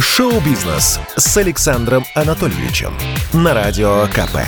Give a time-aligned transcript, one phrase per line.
[0.00, 2.94] Шоу-бизнес с Александром Анатольевичем
[3.32, 4.46] на Радио КП.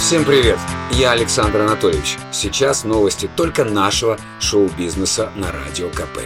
[0.00, 0.58] Всем привет!
[0.92, 2.16] Я Александр Анатольевич.
[2.32, 6.20] Сейчас новости только нашего шоу-бизнеса на Радио КП.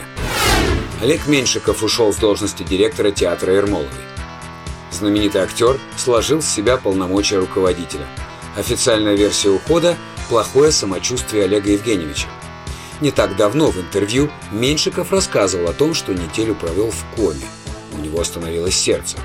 [1.02, 3.90] Олег Меньшиков ушел с должности директора театра Ермоловой.
[4.92, 8.06] Знаменитый актер сложил с себя полномочия руководителя.
[8.56, 9.96] Официальная версия ухода–
[10.28, 12.28] плохое самочувствие Олега Евгеньевича.
[13.02, 17.44] Не так давно в интервью Меньшиков рассказывал о том, что неделю провел в коме.
[17.94, 19.16] У него остановилось сердце.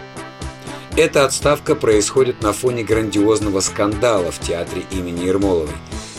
[0.96, 5.76] Эта отставка происходит на фоне грандиозного скандала в театре имени Ермоловой.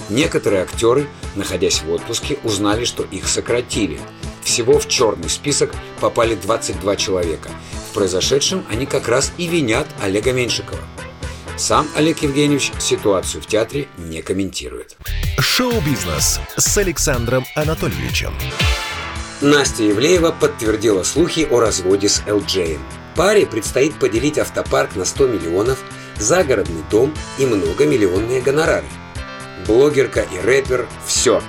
[0.08, 3.98] Некоторые актеры, находясь в отпуске, узнали, что их сократили.
[4.44, 7.50] Всего в черный список попали 22 человека.
[7.90, 10.78] В произошедшем они как раз и винят Олега Меньшикова.
[11.58, 14.96] Сам Олег Евгеньевич ситуацию в театре не комментирует.
[15.40, 18.32] Шоу-бизнес с Александром Анатольевичем.
[19.40, 22.80] Настя Евлеева подтвердила слухи о разводе с Элджеем.
[23.16, 25.80] Паре предстоит поделить автопарк на 100 миллионов,
[26.16, 28.86] загородный дом и многомиллионные гонорары.
[29.66, 31.42] Блогерка и рэпер– все.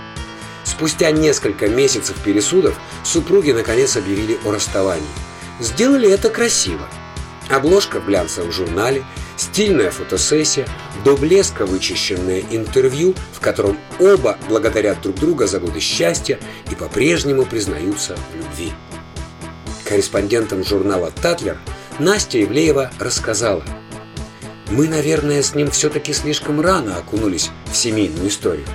[0.63, 5.05] Спустя несколько месяцев пересудов супруги наконец объявили о расставании.
[5.59, 6.87] Сделали это красиво.
[7.47, 9.05] Обложка в глянцевом журнале–
[9.39, 10.67] Стильная фотосессия,
[11.05, 16.37] до блеска вычищенное интервью, в котором оба благодарят друг друга за годы счастья
[16.69, 18.73] и по-прежнему признаются в любви.
[19.85, 21.57] Корреспондентам журнала «Татлер»
[21.99, 23.63] Настя Ивлеева рассказала
[24.71, 28.65] «Мы, наверное, с ним все-таки слишком рано окунулись в семейную историю.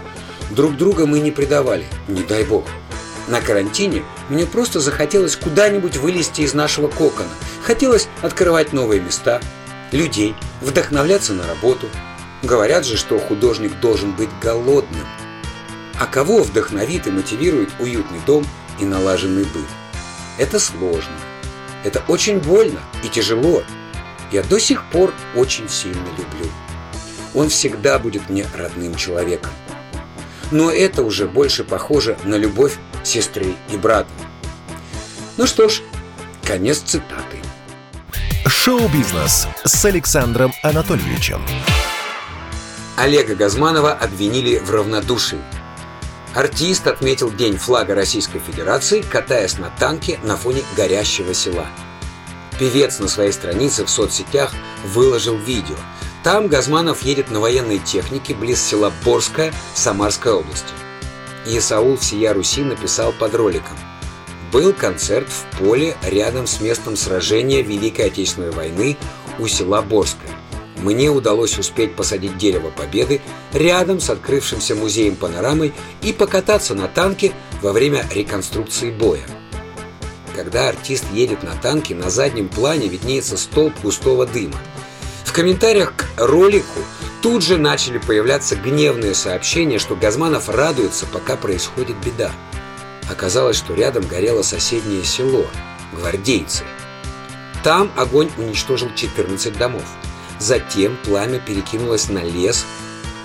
[0.51, 2.65] Друг друга мы не предавали, не дай бог.
[3.29, 7.29] На карантине мне просто захотелось куда-нибудь вылезти из нашего кокона.
[7.63, 9.43] Хотелось открывать новые места,
[9.95, 11.89] людей, вдохновляться на работу.
[12.43, 15.07] Говорят же, что художник должен быть голодным.
[15.99, 18.45] А кого вдохновит и мотивирует уютный дом
[18.81, 19.65] и налаженный быт?
[20.37, 21.15] Это сложно.
[21.85, 23.63] Это очень больно и тяжело.
[24.33, 26.51] Я до сих пор очень сильно люблю.
[27.33, 29.53] Он всегда будет мне родным человеком.
[30.51, 34.11] Но это уже больше похоже на любовь сестры и брата.
[35.37, 35.83] Ну что ж,
[36.43, 37.39] конец цитаты.
[38.47, 41.43] Шоу-бизнес с Александром Анатольевичем.
[42.97, 45.41] Олега Газманова обвинили в равнодушии.
[46.35, 51.67] Артист отметил День флага Российской Федерации, катаясь на танке на фоне горящего села.
[52.59, 54.53] Певец на своей странице в соцсетях
[54.85, 55.77] выложил видео.
[56.23, 60.75] Там Газманов едет на военной технике близ села Борская Самарской области.
[61.47, 63.79] Исаул всея Руси написал под роликом–
[64.55, 68.97] был концерт в поле рядом с местом сражения Великой Отечественной войны
[69.41, 70.31] у села Борское.
[70.77, 73.21] Мне удалось успеть посадить дерево Победы
[73.53, 75.73] рядом с открывшимся музеем панорамой
[76.03, 77.33] и покататься на танке
[77.63, 79.27] во время реконструкции боя.
[80.37, 84.61] Когда артист едет на танке, на заднем плане виднеется столб густого дыма.
[85.25, 86.79] В комментариях к ролику
[87.23, 92.31] тут же начали появляться гневные сообщения, что Газманов радуется, пока происходит беда.
[93.11, 95.47] Оказалось, что рядом горело соседнее село–
[95.95, 96.65] Гвардейцы.
[97.63, 99.85] Там огонь уничтожил 14 домов.
[100.39, 102.67] Затем пламя перекинулось на лес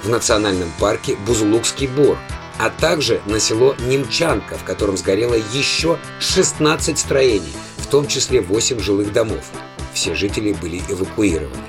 [0.03, 2.17] в национальном парке Бузулукский Бор,
[2.57, 8.79] а также на село Немчанка, в котором сгорело еще 16 строений, в том числе 8
[8.79, 9.45] жилых домов.
[9.93, 11.63] Все жители были эвакуированы.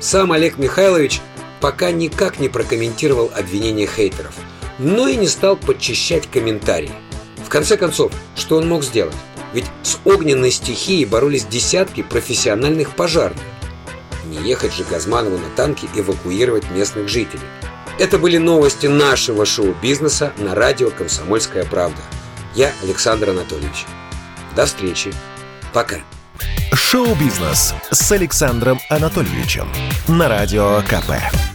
[0.00, 1.20] Сам Олег Михайлович
[1.60, 4.34] пока никак не прокомментировал обвинения хейтеров–
[4.78, 6.92] но и не стал подчищать комментарии.
[7.44, 9.14] В конце концов, что он мог сделать?
[9.52, 13.42] Ведь с огненной стихией боролись десятки профессиональных пожарных.
[14.26, 17.42] Не ехать же Газманову на танке эвакуировать местных жителей.
[17.98, 22.00] Это были новости нашего шоу-бизнеса на радио «Комсомольская правда».
[22.54, 23.84] Я Александр Анатольевич.
[24.56, 25.12] До встречи.
[25.72, 25.96] Пока.
[26.72, 29.68] Шоу-бизнес с Александром Анатольевичем
[30.08, 31.51] на радио КП.